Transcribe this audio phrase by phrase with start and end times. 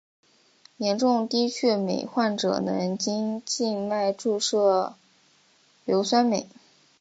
[0.77, 4.95] 严重低血镁患者能经静脉注射
[5.85, 6.49] 硫酸镁。